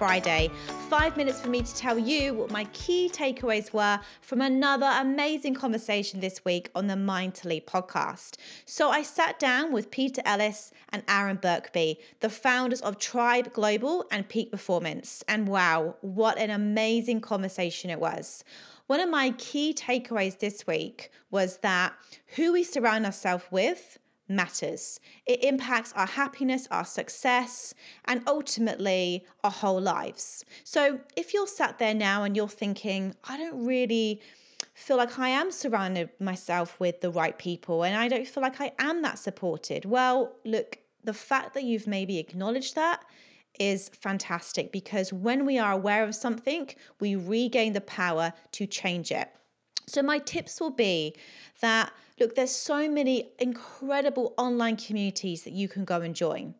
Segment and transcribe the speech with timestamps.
[0.00, 0.50] Friday.
[0.88, 5.52] Five minutes for me to tell you what my key takeaways were from another amazing
[5.52, 8.36] conversation this week on the Mind to Lead podcast.
[8.64, 14.06] So I sat down with Peta Ellis and Aaron Birkby, the founders of Tribe Global
[14.10, 15.22] and Peak Performance.
[15.28, 18.42] And wow, what an amazing conversation it was.
[18.86, 21.92] One of my key takeaways this week was that
[22.36, 23.98] who we surround ourselves with
[24.30, 25.00] matters.
[25.26, 30.44] It impacts our happiness, our success, and ultimately our whole lives.
[30.64, 34.20] So if you're sat there now and you're thinking, I don't really
[34.72, 38.60] feel like I am surrounded myself with the right people and I don't feel like
[38.60, 39.84] I am that supported.
[39.84, 43.04] Well, look, the fact that you've maybe acknowledged that
[43.58, 46.70] is fantastic because when we are aware of something,
[47.00, 49.28] we regain the power to change it.
[49.90, 51.14] So, my tips will be
[51.60, 56.54] that look, there's so many incredible online communities that you can go and join.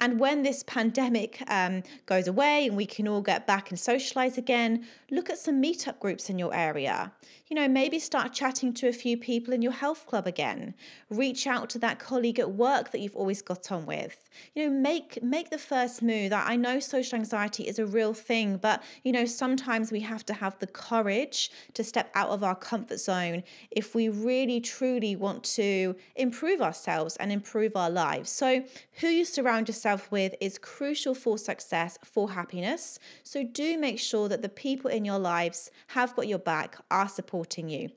[0.00, 4.36] And when this pandemic um, goes away and we can all get back and socialize
[4.36, 7.12] again, look at some meetup groups in your area.
[7.48, 10.74] You know, maybe start chatting to a few people in your health club again.
[11.10, 14.28] Reach out to that colleague at work that you've always got on with.
[14.54, 16.32] You know, make make the first move.
[16.32, 20.34] I know social anxiety is a real thing, but you know, sometimes we have to
[20.34, 25.44] have the courage to step out of our comfort zone if we really truly want
[25.44, 28.30] to improve ourselves and improve our lives.
[28.30, 28.64] So,
[29.00, 32.98] who you surround surround yourself with is crucial for success, for happiness.
[33.22, 37.08] So do make sure that the people in your lives have got your back, are
[37.08, 37.90] supporting you.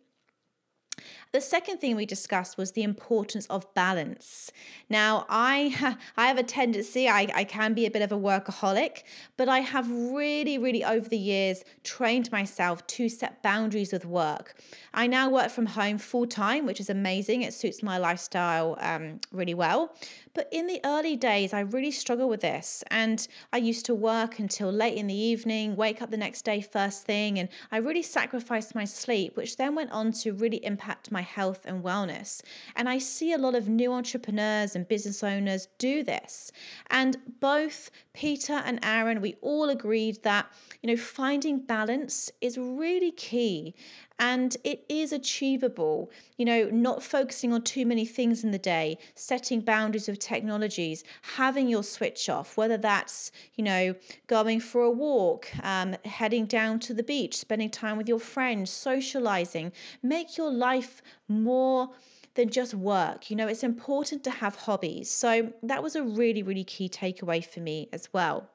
[1.32, 4.52] The second thing we discussed was the importance of balance.
[4.90, 9.04] Now, I I have a tendency, I, I can be a bit of a workaholic,
[9.36, 14.56] but I have really, really over the years trained myself to set boundaries with work.
[14.94, 17.42] I now work from home full time, which is amazing.
[17.42, 19.96] It suits my lifestyle um, really well.
[20.34, 22.84] But in the early days, I really struggled with this.
[22.92, 26.62] And I used to work until late in the evening, wake up the next day
[26.62, 31.12] first thing, and I really sacrificed my sleep, which then went on to really impact
[31.12, 32.42] my health and wellness.
[32.74, 36.52] And I see a lot of new entrepreneurs and business owners do this.
[36.90, 40.48] And both Peta and Aaron, we all agreed that,
[40.82, 43.76] you know, finding balance is really key
[44.20, 46.10] and it is achievable.
[46.38, 51.04] You know, not focusing on too many things in the day, setting boundaries with technologies,
[51.36, 53.96] having your switch off, whether that's, you know,
[54.28, 58.70] going for a walk, um, heading down to the beach, spending time with your friends,
[58.70, 59.72] socializing.
[60.02, 61.92] Make your life more
[62.36, 63.30] than just work.
[63.30, 65.10] You know, it's important to have hobbies.
[65.10, 68.50] So that was a really, really key takeaway for me as well.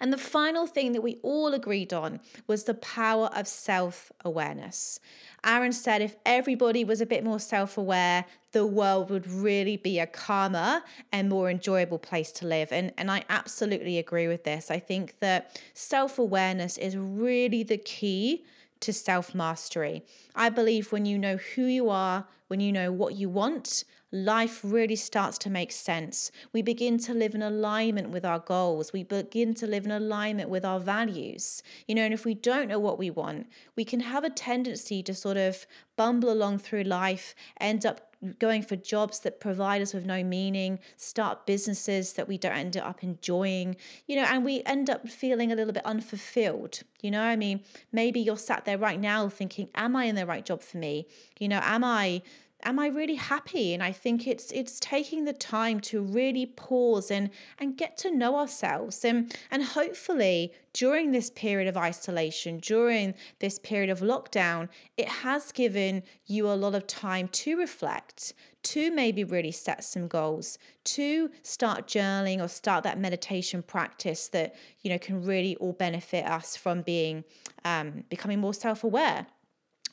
[0.00, 5.00] And the final thing that we all agreed on was the power of self awareness.
[5.44, 9.98] Aaron said if everybody was a bit more self aware, the world would really be
[9.98, 12.72] a calmer and more enjoyable place to live.
[12.72, 14.70] And, and I absolutely agree with this.
[14.70, 18.44] I think that self awareness is really the key
[18.80, 20.04] to self mastery.
[20.34, 24.60] I believe when you know who you are, when you know what you want, life
[24.64, 26.30] really starts to make sense.
[26.52, 28.92] We begin to live in alignment with our goals.
[28.92, 31.62] We begin to live in alignment with our values.
[31.86, 35.02] You know, and if we don't know what we want, we can have a tendency
[35.02, 35.66] to sort of
[35.96, 38.07] bumble along through life, end up
[38.38, 42.76] going for jobs that provide us with no meaning, start businesses that we don't end
[42.76, 46.82] up enjoying, you know, and we end up feeling a little bit unfulfilled.
[47.00, 47.60] You know, I mean,
[47.92, 51.06] maybe you're sat there right now thinking, Am I in the right job for me?
[51.38, 52.22] You know, am I
[52.64, 53.72] am I really happy?
[53.72, 58.10] And I think it's it's taking the time to really pause and and get to
[58.10, 64.68] know ourselves and and hopefully during this period of isolation, during this period of lockdown,
[64.96, 68.32] it has given you a lot of time to reflect,
[68.62, 74.54] to maybe really set some goals, to start journaling or start that meditation practice that
[74.82, 77.24] you know can really all benefit us from being
[77.64, 79.26] um, becoming more self-aware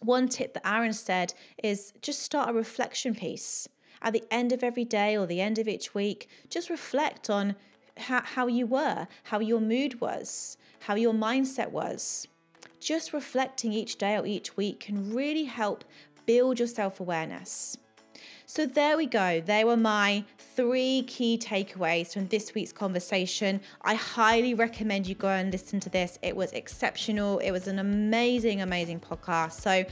[0.06, 3.68] one tip that Aaron said is just start a reflection piece.
[4.02, 7.56] At the end of every day or the end of each week, just reflect on
[7.98, 12.28] how, how you were, how your mood was, how your mindset was.
[12.80, 15.84] Just reflecting each day or each week can really help
[16.26, 17.78] build your self awareness.
[18.46, 19.42] So there we go.
[19.42, 20.26] They were my
[20.56, 23.60] three key takeaways from this week's conversation.
[23.82, 26.18] I highly recommend you go and listen to this.
[26.22, 27.40] It was exceptional.
[27.40, 29.54] It was an amazing, amazing podcast.
[29.54, 29.84] So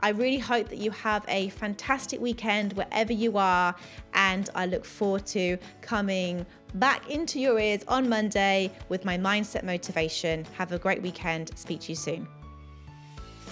[0.00, 3.74] I really hope that you have a fantastic weekend wherever you are.
[4.14, 6.44] And I look forward to coming
[6.74, 10.44] back into your ears on Monday with my mindset motivation.
[10.58, 11.56] Have a great weekend.
[11.56, 12.41] Speak to you soon.